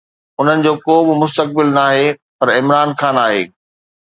[0.39, 2.07] انهن جو ڪو به مستقبل ناهي
[2.37, 3.43] پر عمران خان آهي.